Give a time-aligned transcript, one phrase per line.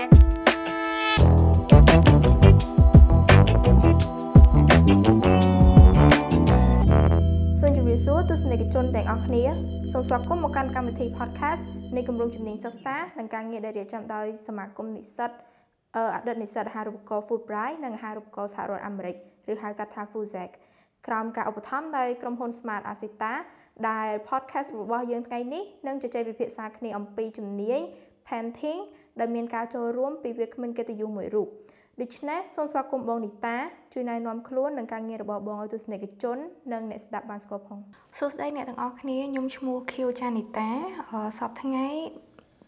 [0.00, 0.06] សូ
[7.68, 9.44] មជម្រាបសួរទស្សនិកជនទាំងអស់គ្នា
[9.92, 11.62] សូមស្វាគមន៍មកកាន់កម្មវិធី podcast
[11.96, 15.30] នៃគម្រោងជំនាញសិក្សានិងការងារដែលរៀបចំដោយសមាគមនិស្សិត
[16.14, 19.16] អតីតនិស្សិតអាហារូបករណ៍ Fulbright និងអាហារូបករណ៍សហរដ្ឋអាមេរិក
[19.52, 20.50] ឬហៅកាត់ថា FUSAC
[21.06, 23.32] ក្រោមការឧបត្ថម្ភដោយក្រុមហ៊ុន Smart Asita
[23.88, 27.80] ដែល podcast របស់យើងថ្ងៃនេះនឹងជជែកពិភាក្សាគ្នាអំពីជំនាញ
[28.30, 28.80] painting
[29.20, 31.48] ដែលមានការចូលរួមពីវាគ្មិនកិត្តិយសមួយរូប
[32.00, 33.56] ដូច្នេះសូមស្វាគមន៍បងនីតា
[33.92, 36.38] ជួយណែនាំខ្លួននិងការងាររបស់បងឲ្យទស្សនិកជន
[36.72, 37.78] និងអ្នកស្ដាប់បានស្គាល់ផង
[38.18, 40.70] សួស្តីអ្នកទាំងអស់គ្នាខ្ញុំឈ្មោះ Q ចានីតា
[41.38, 41.88] សប្តាហ៍ថ្ងៃ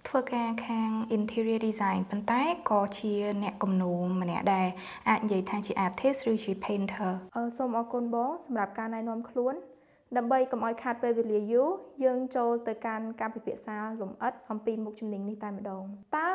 [0.08, 4.68] ធ្វើការខាង interior design ប៉ុន្តែក៏ជាអ្នកគំនូរម្នាក់ដែរ
[5.08, 9.54] អាចនិយាយថាជា artist ឬជា painter អឺសូមអរគុណបងសម្រាប់ការណែនាំខ្លួន
[10.16, 11.68] ដើម្បីកុំឲ្យខាតពេលវេលាយូរ
[12.04, 15.84] យើងចូលទៅកាន់ការពិភាក្សាលម្អិតអំពីមុខជំនាញនេះតែម្ដង
[16.16, 16.28] តើ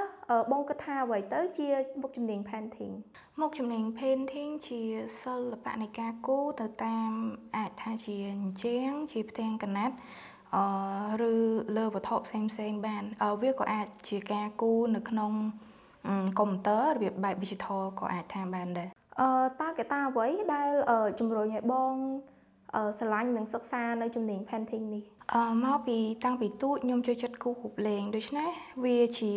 [0.52, 1.68] បងគិតថាអ្វីទៅជា
[2.02, 2.94] មុខជំនាញ painting
[3.40, 4.82] មុខជំនាញ painting ជា
[5.22, 7.12] សិល្បៈនៃការគូរទៅតាម
[7.58, 9.96] អាចថាជាអញ្ជាងជាផ្ទាំងកណាត់
[10.56, 10.66] អឺ
[11.32, 11.36] ឬ
[11.78, 13.04] លើវត្ថុផ្សេងផ្សេងបាន
[13.42, 15.32] វាក៏អាចជាការគូរនៅក្នុង
[16.40, 18.90] កុំព្យូទ័ររបៀបបែប digital ក៏អាចថាបានដែរ
[19.22, 19.30] អឺ
[19.62, 20.70] តើកត្តាអ្វីដែល
[21.20, 21.94] ជំរុញឲ្យបង
[22.98, 28.50] ស្រឡាញ់និងសិក្សានៅជំនាញ painting នេះអឺមកពីតាំងពីទូចខ្ញុំចូលចិត្តគូររូបលេងដូច្នេះ
[28.84, 29.32] វាជា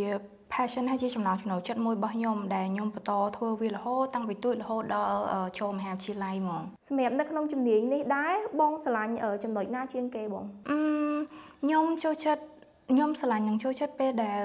[0.52, 5.14] passion ហើយជាចំណង់ចំណូលចិត្តមួយរបស់ខ្ញុំដែលខ្ញុំបន្តធ្វើវារហូតតាំងពីទូចរហូតដល់
[5.58, 9.14] ចូលមហាវិទ្យាល័យហ្មងសម្រាប់នៅក្នុងជំនាញនេះដែរបងស្រឡាញ់
[9.44, 10.78] ចំណុចណាជាងគេបងអឺ
[11.62, 12.42] ខ្ញុំចូលចិត្ត
[12.92, 14.42] ខ្ញុំស្រឡាញ់នឹងចូលចិត្តពេលដែល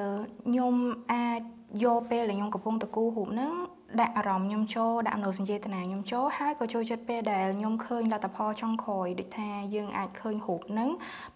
[0.47, 0.73] ខ្ញុំ
[1.13, 1.41] អាច
[1.83, 3.53] យកពេលដែលខ្ញុំកំពុងតគូររូបហ្នឹង
[4.01, 10.89] ដាក់អារម្មណ៍ខ្ញុំចូលដាក់មនោសញ្ចេតនាខ្ញុំចូលហើយក៏ចូលចិត្តពេលដែលខ្ញុំឃើញលទ្ធផលចុងក្រោយដូចថាយើងអាចឃើញរូបហ្នឹង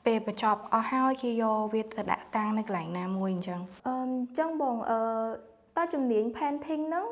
[0.05, 4.99] ពេលបញ្ចប់អស់ហើយគេយកវាទៅដាក់តាំងនៅកន្លែងណាមួយអញ្ចឹងអឺអញ្ចឹងបងអឺ
[5.77, 7.07] តើជំនាញ painting ហ្នឹង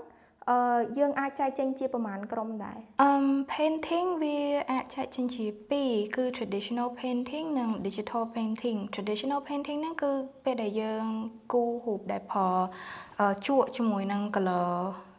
[0.49, 0.57] អឺ
[0.97, 3.11] យើងអាចចែកចេញជាប្រមាណក្រុមដែរអឺ
[3.53, 4.37] painting វា
[4.71, 5.45] អាចចែកចេញជា
[5.79, 10.11] 2គឺ traditional painting និង digital painting traditional painting ហ្នឹងគឺ
[10.45, 11.05] ពេលដែលយើង
[11.53, 12.49] គូររូបដែលប្រើ
[13.47, 14.71] ជក់ជាមួយនឹង color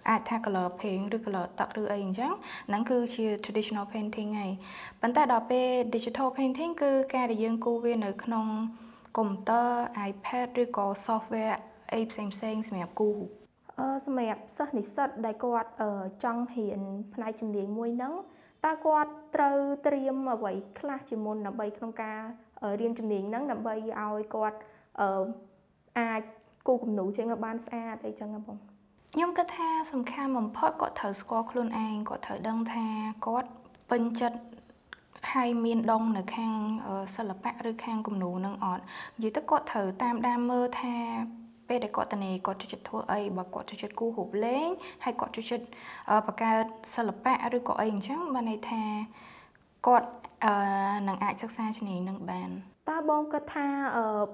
[0.09, 2.33] អាចថា color paint ឬ color ទឹកឬអីអញ្ចឹង
[2.69, 4.53] ហ្នឹងគឺជា traditional painting ហើយ
[5.01, 8.47] ប៉ុន្តែដល់ពេល digital painting គឺការដែលយើងគូរវានៅក្នុង
[9.17, 9.69] កុំព្យូទ័រ
[10.11, 11.57] iPad ឬក៏ software
[11.93, 13.19] អីផ្សេងផ្សេងសម្រាប់គូរ
[13.79, 15.71] អឺសម្រាប់សិស្សនិស្សិតដែលគាត់
[16.25, 16.81] ចង់រៀន
[17.15, 18.15] ផ្នែកជំនាញមួយហ្នឹង
[18.65, 22.21] តើគាត់ត្រូវត្រៀមអ្វីខ្លះជាមុនដើម្បីក្នុងការ
[22.81, 24.59] រៀនជំនាញហ្នឹងដើម្បីឲ្យគាត់
[25.99, 26.23] អាច
[26.67, 28.59] គូរគំនូរចេញមកបានស្អាតអីចឹងហ៎បង
[29.15, 32.87] ខ្ញុំគិតថាសំខាន់បំផុតគាត់ត្រូវស្គាល់ខ្លួនឯងគាត់ត្រូវដឹងថា
[33.27, 33.49] គាត់
[33.91, 34.41] ពេញចិត្ត
[35.33, 36.55] ហើយមានដងនៅខាង
[37.17, 38.83] សិល្បៈឬខាងគំនូរនឹងអត់
[39.17, 40.95] និយាយទៅគាត់ត្រូវតាមដានមើលថា
[41.69, 44.69] ពេលដែលគាត់តនេគាត់ចូលចិត្តធ្វើអីបើគាត់ចូលចិត្តគូររូបលេង
[45.05, 45.67] ហើយគាត់ចូលចិត្ត
[46.27, 46.65] បង្កើត
[46.97, 48.83] សិល្បៈឬក៏អីអញ្ចឹងបានន័យថា
[49.87, 50.11] គាត់
[51.09, 52.51] នឹងអាចសិក្សាជំនាញនឹងបាន
[52.89, 53.67] តើបងគិតថា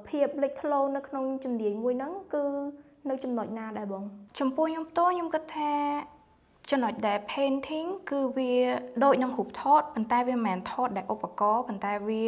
[0.09, 2.45] ភាពលេចធ្លោនៅក្នុងជំនាញមួយហ្នឹងគឺ
[3.10, 4.03] នៅចំណុចណាដែរបង
[4.41, 5.72] ចំពោះខ្ញុំផ្ទាល់ខ្ញុំគិតថា
[6.70, 8.53] ចំណុចដែល painting គឺវា
[9.04, 12.25] ដូចនឹងរូបថតប៉ុន្តែវាមិនមែនថតដែលឧបករណ៍ប៉ុន្តែវា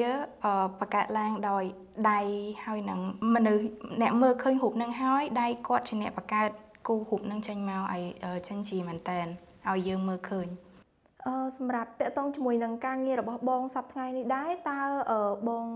[0.80, 1.64] បង្កើតឡើងដោយ
[2.10, 2.20] ដៃ
[2.64, 3.00] ហើយនឹង
[3.34, 3.64] មនុស្ស
[4.02, 6.50] អ្នកមើលឃើញរូបនឹងហើយដៃគាត់ជាអ្នកបង្កើត
[6.86, 8.02] គូរូបនឹងចេញមកឲ្យ
[8.48, 9.26] ចេញជាមែនតែន
[9.70, 10.46] ឲ្យយើងមើលឃើញ
[11.26, 14.80] អឺសម្រាប់តកតងជាមួយនឹងការងាររបស់បងសប្តាហ៍នេះដែរតើ
[15.48, 15.66] បង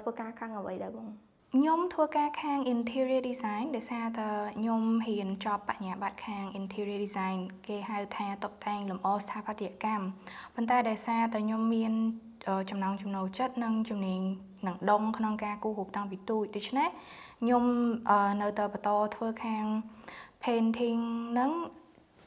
[0.00, 1.08] ធ្វើការខាងអ្វីដែរបង
[1.56, 10.04] ខ្ញុំធ្វើការខាង interior design ដោយសារតែខ្ញុំហ៊ានចប់បញ្ញាបត្រខាង interior design គេហៅថាតុបតែងលម្អស្ថាបត្យកម្ម
[10.54, 11.92] ប៉ុន្តែដោយសារតែខ្ញុំមាន
[12.70, 14.20] ចំណង់ចំណូលចិត្តនិងជំនាញ
[14.66, 16.88] នឹងដងក្នុងការគូររូបតាំងពីទូចដូច្នេះ
[17.40, 17.64] ខ្ញុំ
[18.42, 19.64] នៅតែបន្តធ្វើខាង
[20.44, 21.00] painting
[21.38, 21.50] នឹង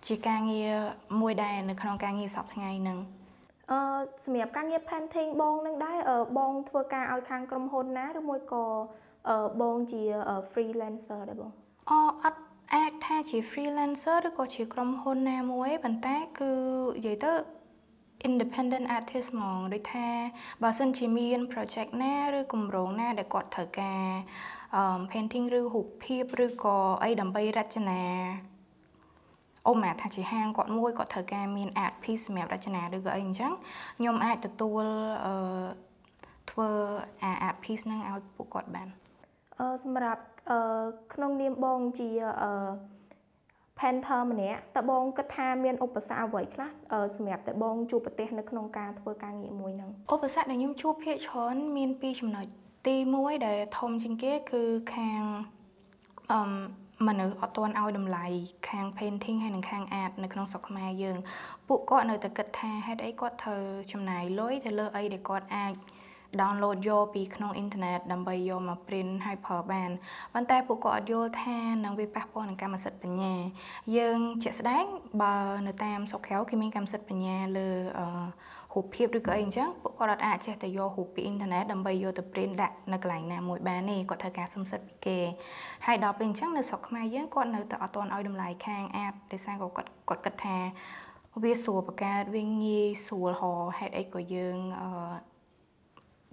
[0.08, 0.74] ជាការងារ
[1.22, 2.98] មួយដែរនៅក្នុងការងារសប្តាហ៍ថ្ងៃហ្នឹង
[3.72, 3.80] អឺ
[4.24, 5.98] សម្រាប់ការងារ painting បងនឹងដែរ
[6.38, 8.66] បងធ្វើការឲ្យខាងក្រុមហ៊ុនណាឬមួយក៏
[9.62, 10.02] បងជា
[10.52, 11.52] freelancer ដែរបង
[11.90, 11.92] អ
[12.24, 12.42] អត់
[12.74, 16.52] អាចថាជា freelancer ឬក៏ជាក្រុមហ៊ុនណាមួយប៉ុន្តែគឺ
[16.98, 17.34] និយាយទៅ
[18.28, 20.08] independent artist ហ្មងដូចថា
[20.64, 24.06] បើសិនជាមាន project ណាឬគម្រោងណាដែលគាត់ត្រូវការ
[25.12, 28.02] painting ឬរូបភាពឬក៏អីដើម្បីរចនា
[29.68, 33.52] អូម៉ាថាជាហាងគាត់មួយគាត់ត្រូវការមាន art piece សម្រាប់រចនាឬក៏អីអញ្ចឹង
[33.98, 34.86] ខ្ញុំអាចទទួល
[35.26, 35.36] អឺ
[36.52, 36.70] ធ្វើ
[37.24, 39.05] អា art piece ហ្នឹងឲ្យពួកគាត់បានអឺ
[39.84, 40.60] សម្រាប់អឺ
[41.14, 42.10] ក្នុងនាមបងជា
[42.42, 42.52] អឺ
[43.80, 46.70] painter ម្នាក់តើបងគិតថាមានឧបសគ្គអ្វីខ្លះ
[47.16, 52.46] សម្រាប់តែបងជួបប្រទះនៅក្នុងការធ្វើការងារមួយហ្នឹងឧបសគ្គដែលខ្ញុំជួបភាគច្រើនមានពីរចំណុច
[52.88, 54.64] ទី1ដែលធំជាងគេគឺ
[54.96, 55.22] ខាង
[56.32, 56.42] អឺ
[57.08, 58.26] មនុស្សអត់ទាន់ឲ្យតម្លៃ
[58.70, 61.18] ខាង painting ហើយនិងខាង art នៅក្នុងស្រុកខ្មែរយើង
[61.68, 63.62] ពួកគាត់នៅតែគិតថាហេតុអីគាត់ត្រូវ
[63.92, 65.74] ចំណាយលុយទៅលើអីដែលគាត់អាច
[66.40, 69.90] download យកពីក្នុងអ៊ីនធឺណិតដើម្បីយកមក print ហើយប្រើបាន
[70.34, 73.34] ប៉ុន្តែពួកគាត់អត់យល់ថានឹងវាប៉ះពាល់នឹងកម្មសិទ្ធិបញ្ញា
[73.98, 74.86] យើងជាក់ស្ដែង
[75.22, 75.36] បើ
[75.68, 77.70] នៅតាមស្រុកក្រៅគេមានកម្មសិទ្ធិបញ្ញាលើ
[78.00, 78.06] អឺ
[78.76, 85.20] រូបភាពឬក៏អីអញ្ចឹងពួកគាត់អត់អាចចេះតែយករូបពីអ៊ីនធឺណិតដើម្បីយកទៅ print ដាក់នៅកន្លែងណាមួយបានទេគាត់ត្រូវការសំសិទ្ធពីគេ
[85.86, 90.58] ហើយដល់ពេលអញ្ចឹងនៅស្រុកខ្មែរយើងគាត់នៅតែអត់ទាន់ឲ្យតម្លៃខាងអាតដោយសារគាត់គាត់គិតថា
[91.44, 94.90] វាស្រួលបង្កើតវាងាយស្រួលហោហេតុអីក៏យើងអឺ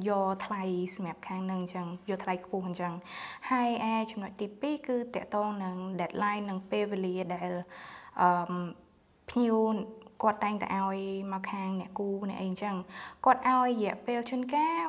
[0.08, 0.62] យកថ្លៃ
[0.96, 2.92] សម្រាប់ខាងនឹងអញ្ចឹងយកថ្លៃខ្ពស់អញ្ចឹង
[3.50, 7.50] ហើយឯចំណុចទី2គឺតកតងនឹង deadline និងពេលវេលាដែល
[8.20, 8.28] អឺ
[9.30, 9.56] ភ្ញៀវ
[10.22, 10.98] គាត់តែងតែឲ្យ
[11.32, 12.74] មកខាងអ្នកគូអ្នកអីអញ្ចឹង
[13.24, 14.82] គាត់ឲ្យរយៈពេលជួនកាល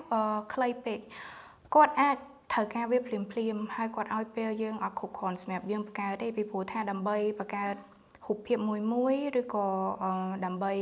[0.54, 1.00] ខ្លីពេក
[1.75, 2.18] គាត់អាច
[2.54, 7.75] ត្រូវការវាភ្លាមភ្លាមហើយគាត់ឲ្យពេលយើងអត់គ្រប់គ្រាន់សម្រាប់យើងបង្កើតទេពីព្រោះថាដើម្បីបង្កើត
[8.27, 9.68] រូបភាពមួយមួយឬក៏
[10.45, 10.74] ដើម្បី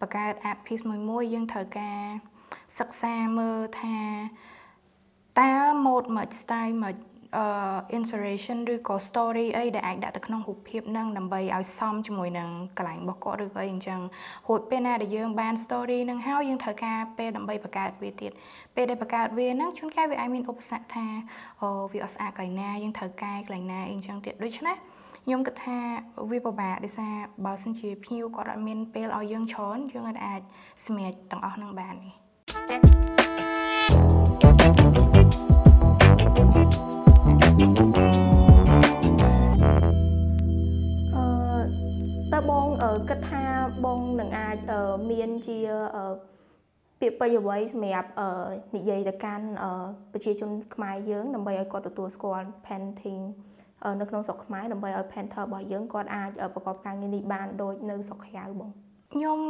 [0.00, 2.02] បង្កើត art piece មួយមួយយើងត្រូវការ
[2.78, 3.96] សិក្សាមើលថា
[5.40, 5.52] តើ
[5.84, 6.94] mode មួយ style មួយ
[7.36, 7.46] អឺ
[7.96, 12.48] inspiration ឬក៏ story អីដែលអាចដាក់ទៅក្នុងរូបភាពហ្នឹងដើម្បីឲ្យសមជាមួយនឹង
[12.78, 14.00] កន្លែងរបស់គាត់ឬក៏អីអញ្ចឹង
[14.48, 18.32] រួចពេលណាដែលយើងបាន story ហ្នឹងហើយយើងត្រូវការពេលដើម្បីបង្កើតវាទៀត
[18.74, 21.06] ពេលដែលបង្កើតវាហ្នឹងជួនកាលវាអាចមានឧបសគ្គថា
[21.62, 24.76] អូវាអត់ស្អាតកន្លែងណាយើងត្រូវកែកន្លែងណាអីអញ្ចឹងទៀតដូច្នេះ
[25.24, 25.78] ខ្ញុំគិតថា
[26.30, 27.14] វាពិបាកដោយសារ
[27.44, 30.40] បើសិនជាភ្ញៀវគាត់អត់មានពេលឲ្យយើងច្រើនយើងអាច
[30.84, 32.25] សម្រេចទាំងអស់ហ្នឹងបានទេ
[43.08, 43.44] គិតថា
[43.84, 44.58] បងនឹងអាច
[45.10, 45.58] មានជា
[47.00, 48.10] ពាក្យពេចន៍អ្វីសម្រាប់
[48.76, 49.46] និយាយទៅកាន់
[50.12, 53.22] ប្រជាជនខ្មែរយើងដើម្បីឲ្យគាត់ទទួលស្គាល់ painting
[54.00, 58.70] នៅក្នុងស្រុកខ្មែរដើម្បីឲ្យ painter របស់យើងគាត់អាចប្រកបការងារនេះបានដូចនៅស្រុកក្រៅបង
[59.12, 59.40] ខ្ញុំ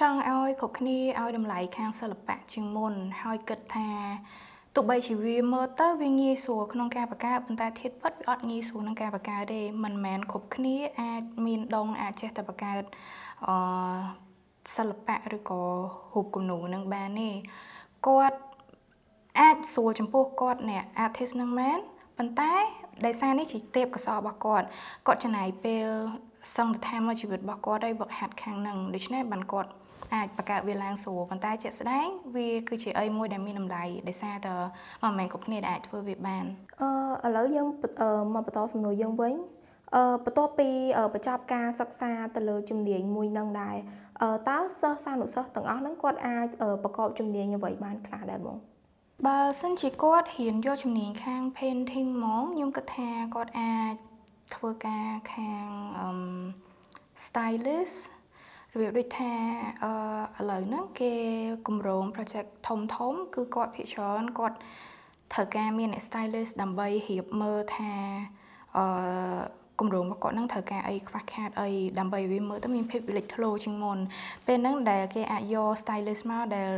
[0.00, 3.90] ចង់ឲ្យគ្រប់គ្នាឲ្យតម្លៃខាងសិល្បៈជាងមុនហើយគិតថា
[4.74, 12.82] ទោះបីជាវាមើលទៅវាងាយស្រួលក្នុងការបង្កើតប៉ុន្តែធៀបពិតវាអត់ងាយស្រួលក្នុងការបង្កើតទេមិនមែនគ្រប់គ្នាអាចមានដងអាចចេះតែបង្កើត
[13.46, 13.54] អឺ
[14.76, 15.62] សិល្បៈឬក៏
[16.14, 17.30] រូបគំនូរនឹងបានទេ
[18.06, 18.38] គាត់
[19.40, 21.78] អាចស្រួលចំពោះគាត់អ្នក artist នឹងមែន
[22.18, 22.52] ប៉ុន្តែ
[23.04, 24.66] ដោយសារនេះជាទេពកោសល្យរបស់គាត់
[25.06, 25.88] គាត់ចំណាយពេល
[26.56, 29.70] សង្ឃដ្ឋានមកជីវិតរបស់គាត់ឲ្យវឹកហាត់ខាងនឹងដូច្នេះបានគាត់
[30.14, 32.06] អាចបង្កើតវាឡើងស្រួលប៉ុន្តែជាក់ស្ដែង
[32.36, 34.54] វាគឺជាអីមួយដែលមានតម្លៃដោយសារតែ
[35.02, 36.44] មិនមែនគ្រប់គ្នាដែលអាចធ្វើវាបាន
[36.80, 37.66] អឺឥឡូវយើង
[38.34, 39.34] មកបន្តសំណួរយើងវិញ
[39.94, 40.68] អឺបន្ទាប់ពី
[41.14, 43.76] បញ្ចប់ការសិក្សាទៅលើជំនាញមួយនឹងដែរ
[44.48, 46.46] តើសិស្សសានុសិស្សទាំងអស់ហ្នឹងគាត់អាច
[46.82, 48.56] ប្រកបជំនាញអ្វីបានខ្លះដែរបង
[49.26, 53.94] បើសិនជាគាត់រៀនយកជំនាញខាង painting ហ្មងខ្ញុំគិតថាគាត់អាច
[54.54, 55.68] ធ្វើការខាង
[57.26, 57.98] stylist
[58.72, 59.32] របៀបដូចថា
[59.84, 61.14] អឺឥឡូវហ្នឹងគេ
[61.66, 64.56] គម្រោង project ធំធំ គឺគាត់ភាគច្រើនគាត់
[65.32, 67.92] ត្រូវការមានអ្នក stylist ដើម្បីរៀបមើលថា
[68.76, 68.84] អឺ
[69.80, 71.68] គម្រោងរបស់គាត់នឹងត្រូវការអីខ្វះខាតអី
[71.98, 73.98] ដើម្បីវាមើលទៅមានភាពលេចធ្លោជាងមុន
[74.46, 76.68] ពេលហ្នឹងដែលគេអាចយក stylist មកដែល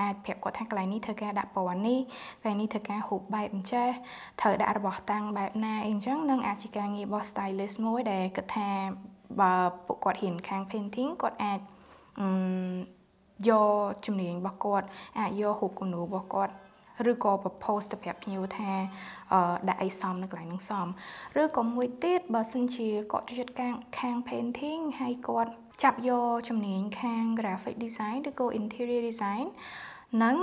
[0.00, 1.98] អាចប្រាប់គាត់ថាកន្លែងនេះត្រូវការដាក់ពណ៌នេះ
[2.40, 3.88] កន្លែងនេះត្រូវការរូបបែបអញ្ចេះ
[4.40, 8.68] ត្រូវដាក់របស់តាំងបែបណាអីអញ្ចឹងនឹងអាចជាការងាររបស់ stylist មួយដែលគិតថា
[9.40, 9.52] បើ
[9.86, 11.60] ពួកគាត់ហ៊ានខាង painting គាត់អាច
[13.48, 13.70] យក
[14.06, 14.86] ជំនាញរបស់គាត់
[15.18, 16.54] អាចយករូបគំនូររបស់គាត់
[17.10, 18.70] ឬក៏ propose ទៅប្រាប់ភ្ញៀវថា
[19.68, 20.86] ដាក់អីសមនៅកន្លែងហ្នឹងសម
[21.40, 29.46] ឬក៏មួយទៀតបើសិនជាគាត់ចូលចិត្តខាងខាង painting ហើយគាត់ចាប់យកជំនាញខាង graphic design ឬក៏ interior design
[30.22, 30.36] នឹង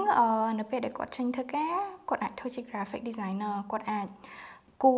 [0.59, 1.75] នៅពេលដែលគាត់ចេញធ្វើការ
[2.09, 4.07] គាត់អាចធ្វើជា graphic designer គាត់អាច
[4.83, 4.93] គូ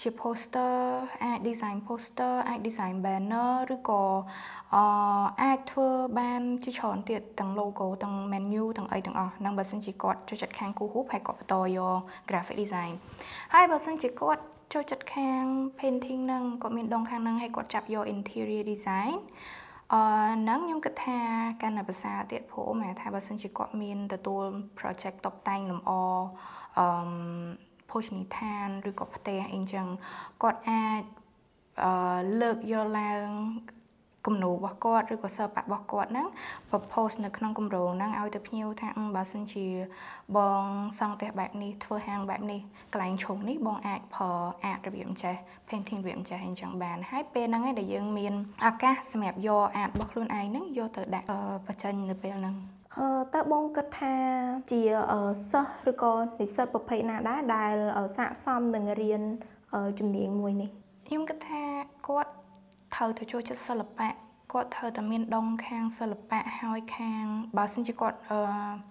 [0.00, 0.74] ជា poster
[1.24, 4.02] អាច design poster អាច design banner ឬក៏
[4.74, 4.76] អ
[5.42, 12.92] អាចធ្វើបានជាច្រើនទៀតទាំង logo ទាំង menu ទាំងអីទាំងអស់ហ្នឹងបើសិនជាគាត់ចូលចិត្តខាងគូរូបហើយគាត់បន្តយក graphic design
[13.54, 14.42] ហើយបើសិនជាគាត់
[14.72, 15.44] ចូលចិត្តខាង
[15.78, 19.14] painting ហ្នឹងគាត់មានដងខាងហ្នឹងហើយគាត់ចាប់យក interior design
[19.92, 20.00] អឺ
[20.42, 21.18] ហ្នឹងខ្ញុំគិតថា
[21.62, 24.44] កាន់តែភាសាទៀតព្រោះម៉ែថាបើសិនជាគាត់មានទទួល
[24.78, 25.92] project តបតែងលម្អ
[26.78, 26.86] អឺ
[27.90, 29.86] ភោជនីយដ្ឋានឬក៏ផ្ទះអីចឹង
[30.42, 31.02] គាត់អាច
[31.82, 33.28] អឺលើកយកឡើង
[34.26, 36.26] គំនូររបស់គាត់ឬក៏សិល្បៈរបស់គាត់ហ្នឹង
[36.70, 39.66] propose នៅក្នុងគម្រោងហ្នឹងឲ្យទៅភ្ញៀវថាបើសិនជា
[40.36, 40.64] បង
[40.98, 42.60] សង់ផ្ទះបែបនេះធ្វើហាងបែបនេះ
[42.92, 44.30] កន្លែងឈុំនេះបងអាចប្រើ
[44.64, 45.34] អាតរបៀបអញ្ចេះ
[45.68, 48.34] painting របៀបអញ្ចេះអញ្ចឹងបានហើយពេលហ្នឹងឯងដែលយើងមាន
[48.66, 51.28] ឱកាសសម្រាប់យកអាតរបស់ខ្លួនឯងហ្នឹងយកទៅដាក់
[51.66, 52.73] បញ្ចេញនៅពេលហ្នឹងអឺ
[53.34, 54.14] តើបងគិតថា
[54.70, 54.80] ជា
[55.50, 57.74] សិស្សឬក៏និស្សិតប្រភេទណាដែរដែល
[58.16, 59.22] ស័ក្តិសមនឹងរៀន
[59.98, 60.70] ជំនាញមួយនេះ
[61.06, 61.62] ខ្ញុំគិតថា
[62.08, 62.30] គាត់
[62.94, 64.08] ត្រូវទៅចូលចិត្តសិល្បៈ
[64.52, 67.24] គាត់ត្រូវតែមានដងខាងសិល្បៈហើយខាង
[67.58, 68.18] បើសិនជាគាត់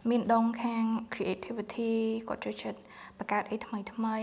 [0.10, 0.84] មានដងខាង
[1.14, 1.94] creativity
[2.30, 2.80] គាត់ចូលចិត្ត
[3.18, 4.18] បង្កើតអីថ្មីថ្មី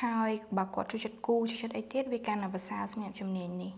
[0.00, 3.72] ហើយបើគាត់ចូលចិត្តគូចូលចិត្តអីទៀតវាកាន់តែភាសាសម្រាប់ជំនាញនេះ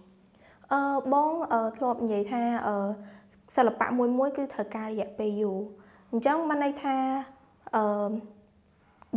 [0.73, 1.31] អឺបង
[1.77, 2.77] ធ្លាប់និយាយថាអឺ
[3.55, 5.59] សិល្បៈមួយមួយគឺត្រូវការរយៈពេលយូរ
[6.11, 6.97] អញ្ចឹងបានន័យថា
[7.75, 8.11] អឺ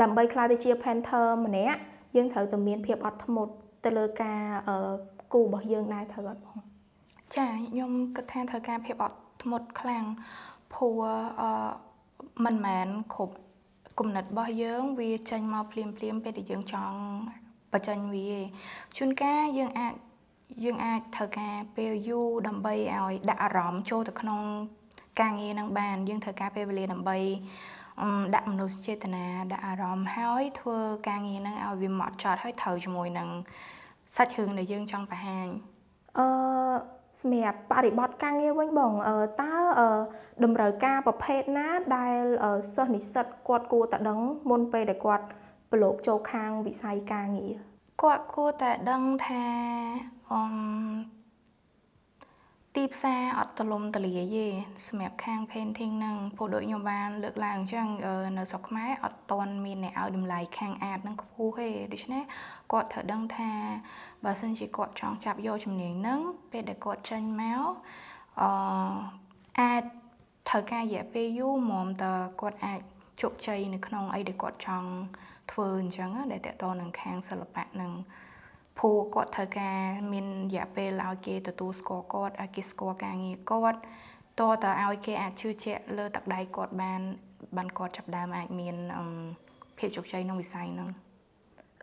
[0.01, 1.79] ដើម្បីក្លាយទៅជា painter ម្នាក់
[2.15, 3.53] យើងត្រូវតែមានភាពអត់ធ្មត់
[3.85, 4.93] ទៅលើការអឺ
[5.33, 6.57] គូរបស់យើងដែរត្រូវអត់បង
[7.35, 10.05] ចាខ្ញុំគិតថាត្រូវការភាពអត់ធ្មត់ខ្លាំង
[10.73, 11.01] ព្រោះ
[11.41, 11.49] អឺ
[12.45, 13.35] មិនមែនគ្រប់
[13.99, 16.99] គំនិតរបស់យើងវាចេញមកភ្លាមភ្លាមពេលដែលយើងចង់
[17.71, 18.29] បញ្ចេញវា
[18.97, 19.93] ជួនកាលយើងអាច
[20.63, 24.41] យើងអាចត្រូវការពេលយូរដើម្បីឲ្យដាក់អារម្មណ៍ចូលទៅក្នុង
[25.21, 27.17] ការងារនឹងបានយើងត្រូវការពេលវេលាដើម្បី
[28.35, 30.77] ដាក់មនោសញ្ចេតនាដាក់អារម្មណ៍ហើយធ្វើ
[31.09, 33.29] ការងារនឹងឲ្យវាម៉ត់ចត់ហើយត្រូវជាមួយនឹង
[34.15, 35.47] សាច់រឿងដែលយើងចង់បង្ហាញ
[36.17, 36.27] អឺ
[37.21, 38.93] សម្រាប់បរិបទការងារវិញបង
[39.41, 39.53] តើ
[40.43, 41.67] តម្រូវការប្រភេទណា
[41.97, 42.15] ដែល
[42.75, 44.19] សិស្សនិស្សិតគាត់គួរតែដឹង
[44.49, 45.25] មុនពេលដែលគាត់
[45.71, 47.72] ប្រឡូកចូលខាងវិស័យការងារ
[48.03, 49.43] គាត់គួរតែដឹងថា
[50.31, 50.41] អឺ
[52.75, 54.47] ទីផ្សារអត់ទលំទលាយទេ
[54.87, 57.87] សម្រាប់ខាង painting ហ្នឹងព្រោះដូចខ្ញុំបានលើកឡើងអញ្ចឹង
[58.37, 62.23] នៅស្រុកខ្មែរអត់តន់មានអ្នកឲ្យតម្លៃខាងអាតហ្នឹងខ្ពស់ទេដូច្នេះ
[62.71, 63.51] គាត់ត្រូវដឹងថា
[64.23, 66.19] បើសិនជាគាត់ចង់ចាប់យកជំនាញហ្នឹង
[66.51, 67.69] ពេលដែលគាត់ចេញមក
[68.41, 68.49] អឺ
[69.59, 69.83] អាច
[70.49, 72.79] ត្រូវការរយៈពេលយូរមុំតើគាត់អាច
[73.21, 74.89] ជោគជ័យនៅក្នុងអីដែលគាត់ចង់
[75.51, 77.91] ធ្វើអញ្ចឹងដែលតកតនឹងខាងសិល្បៈនឹង
[78.77, 79.79] ព្រោះគាត់ត្រូវការ
[80.11, 83.79] មានរយៈពេលឲ្យគេទទួលស្គាល់គាត់ឲ្យគេស្គាល់ការងារគាត់
[84.41, 87.01] តើតើឲ្យគេអាចជឿជាក់លើទឹកដៃគាត់បាន
[87.57, 88.75] បានគាត់ចាប់ដើមអាចមាន
[89.77, 90.89] ភាពជោគជ័យក្នុងវិស័យហ្នឹង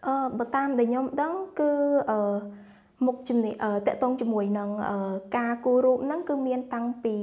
[0.07, 1.71] អឺបើតាមដែលខ្ញុំដឹងគឺ
[2.11, 2.21] អឺ
[3.07, 3.55] មុខជំនាញ
[3.87, 4.71] តកតងជាមួយនឹង
[5.37, 7.15] ការគូររូបហ្នឹងគឺមានតាំងពី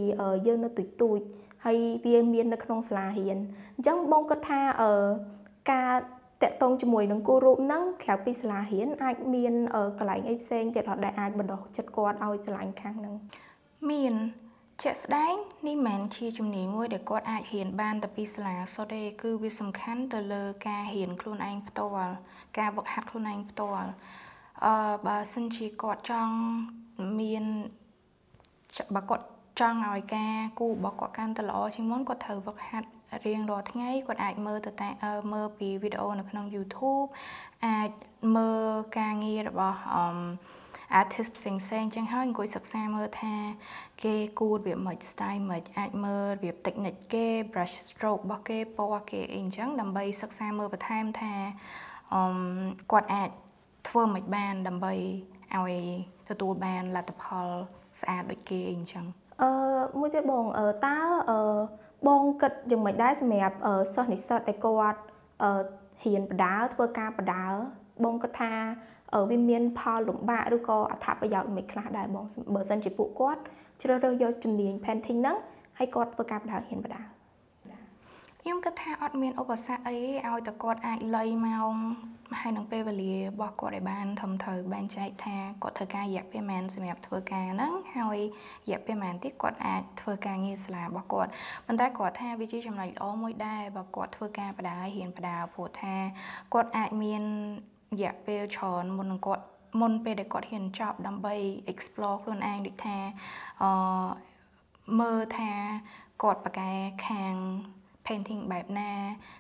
[0.48, 1.20] យើងនៅទូចទូច
[1.66, 3.38] ហើយវាមាននៅក្នុងសាលារៀន
[3.76, 4.60] អញ្ចឹងបងគិតថា
[5.72, 5.92] ការ
[6.44, 9.54] តកតងជាមួយនឹងគូរូបហ្នឹងក្រៅពីសាលារៀនអាចមាន
[10.00, 13.16] កន្លែងអីផ្សេងទៀតអត់ដែលអាចបណ្ដោះចិត្តគាត់ឲ្យឆ្លាញ់ខាងហ្នឹង
[13.90, 14.14] មាន
[14.84, 15.34] ជាក់ស្ដែង
[15.68, 22.14] នេះមិនមែនជាជំនាញមួយដែលគាត់អាចរៀនបានតែពីសាលាសុទ្ធទេគឺវាសំខាន់ទៅលើការរៀនខ្លួនឯងផ្ទាល់
[22.60, 23.90] ការវឹកហាត់ខ្លួនឯងផ្ទាល់
[24.66, 26.36] អឺបើសិនជាគាត់ចង់
[27.20, 27.44] មាន
[28.96, 29.26] បើគាត់
[29.60, 32.90] ចង់ឲ្យការគូរបស់គាត់កាន់តែល្អជាងមុនគាត់ត្រូវវឹកហាត់
[33.26, 34.90] រៀងរាល់ថ្ងៃគាត់អាចមើលទៅតែ
[35.34, 37.08] មើលពីវីដេអូនៅក្នុង YouTube
[37.68, 37.90] អាច
[38.36, 38.68] មើល
[39.00, 40.06] ការងាររបស់អឺ
[41.00, 43.36] artist ផ្សេងផ្សេងចឹងហើយអង្គុយសិក្សាមើលថា
[44.04, 51.34] គេគូរបៀបម៉េច style ម៉េចអាចមើលរបៀប technique គេ brush stroke របស់គេពណ៌គេអីចឹងដើម្បីសិក្សាមើលបន្ថែមថា
[52.14, 52.22] អឺ
[52.92, 53.30] គាត់អាច
[53.88, 54.94] ធ្វើមិនបានដើម្បី
[55.56, 55.74] ឲ្យ
[56.30, 57.48] ទទួលបានលទ្ធផល
[58.02, 59.06] ស្អាតដូចគេអីចឹង
[59.42, 59.50] អឺ
[60.00, 60.46] មួយទៀតបង
[60.86, 60.98] តើ
[61.30, 61.40] អឺ
[62.06, 63.58] បងគិតយ៉ាងម៉េចដែរសម្រាប់
[63.94, 65.02] សិស្សនិស្សិតដែលគាត់
[66.04, 67.44] ហ៊ានបដាធ្វើការបដា
[68.04, 68.52] បងគិតថា
[69.30, 72.26] វាមានផលលំបាកឬក៏អត្ថប្រយោជន៍មិនខ្លះដែរបង
[72.56, 73.42] បើសិនជាពួកគាត់
[73.82, 75.38] ជ្រើសរើសយកជំនាញ painting ហ្នឹង
[75.78, 77.02] ហើយគាត់ធ្វើការបដាហ៊ានបដា
[78.48, 81.74] ខ្ញុំគិតថាអត់មានឧបសគ្គអីឲ្យតែគាត់អាចលៃម៉ោង
[82.40, 88.20] ហើយនឹងពេលវេលារបស់គាត់ឲ្យបានធំត្រូវបែងចែកថាគាត់ធ្វើការរយៈពេលប៉ុន្មានសម្រាប់ធ្វើការហ្នឹងហើយ
[88.68, 91.32] រយៈពេលប៉ុន្មានទៀតគាត់អាចធ្វើការងារសាលារបស់គាត់
[91.66, 95.96] ប៉ុន្តែគាត់ថាវាជាចំណុចល្អមួយដែរបើគាត់ធ្វើការបដារៀនបដាព្រោះថា
[96.54, 97.24] គាត់អាចមាន
[97.94, 99.44] រយៈពេលច្រើនមុននឹងគាត់
[99.80, 101.36] មុនពេលដែលគាត់ហ៊ានចប់ដើម្បី
[101.72, 102.98] explore ខ្លួនឯងដូចថា
[103.62, 103.72] អឺ
[105.00, 105.52] មើលថា
[106.24, 106.70] គាត់បកកែ
[107.08, 107.36] ខាង
[108.08, 108.92] painting បែបណា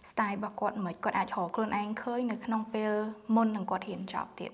[0.10, 2.92] style របស់គាត់មិនគាត់អាចរកខ្លួនឯងឃើញនៅក្នុងពេល
[3.36, 4.52] មុននឹងគាត់រៀនចប់ទៀត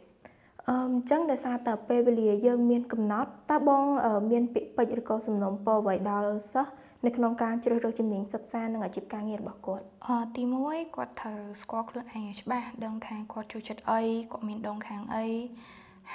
[0.68, 3.84] អឺអញ្ចឹងដោយសារតែពេលវេលាយើងមានកំណត់តើបង
[4.32, 6.72] មានពាក្យពេចន៍ឬក៏សំណុំពរអ្វីដល់សិស្ស
[7.06, 14.02] នៅក្នុងការជ្រើសរើសជំនាញសិក្សានិងអាជីពការងាររបស់គាត់អឺទី1គាត់ត្រូវស្គាល់ខ្លួនឯងឲ្យច្បាស់ដឹងថាគាត់ចូលចិត្តអី
[14.32, 15.28] គាត់មានដងខាងអី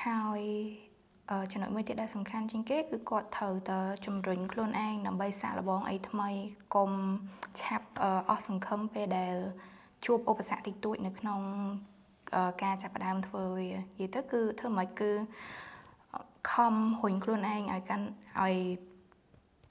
[0.05, 0.43] ហើយ
[1.53, 6.31] ចំណុចមួយទៀតដែលសំខាន់ជាងគេគឺគាត់ត្រូវតែជំរុញខ្លួនឯងដើម្បីសាកល្បងអីថ្មី
[6.75, 6.91] កុំ
[7.61, 7.89] ឆាប់
[8.29, 9.35] អស់សង្ឃឹមពេលដែល
[10.07, 11.41] ជួបឧបសគ្គតិចតួចនៅក្នុង
[12.63, 15.11] ការចាប់ផ្ដើមធ្វើវានិយាយទៅគឺធ្វើមិនគឺ
[16.51, 18.07] ខំរុញខ្លួនឯងឲ្យកាន់
[18.43, 18.57] ឲ្យ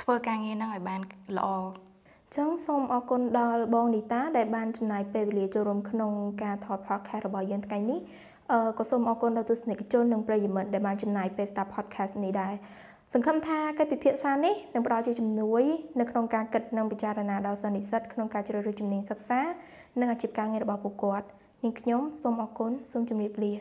[0.02, 1.02] ធ្វើការងារហ្នឹងឲ្យបាន
[1.38, 1.50] ល្អ
[2.36, 6.12] ចឹងសូមអរគុណដល់បងនីតាដែលបានចំណាយពេលវេលាចូលរួមក្នុង
[6.44, 8.00] ការថត podcast របស់យើងថ្ងៃនេះ
[8.52, 12.54] អឺក៏សូមអរគុណដល់ទស្សនិកជននិងប្រិយមិត្តដែលបានចំណាយពេលស្ដាប់ podcast នេះដែរ
[13.14, 15.64] សង្ឃឹមថាកិច្ចពិភាក្សានេះនឹងផ្ដល់ជាជំនួយ
[16.00, 19.42] នៅក្នុងការគិតនិងពិចារណាដល់សិស្សនិស្សិតក្នុងការជ្រើសរើសជំនាញសិក្សា
[20.00, 21.28] និងអាជីពការងាររបស់ពួកគាត់
[21.64, 23.54] នាងខ្ញុំសូមអរគុណសូមជម្រាបលា